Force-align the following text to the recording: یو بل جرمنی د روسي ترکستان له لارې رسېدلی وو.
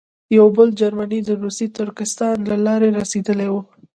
یو 0.37 0.47
بل 0.57 0.69
جرمنی 0.79 1.19
د 1.23 1.29
روسي 1.43 1.67
ترکستان 1.77 2.35
له 2.49 2.55
لارې 2.65 2.89
رسېدلی 2.99 3.47
وو. 3.49 3.61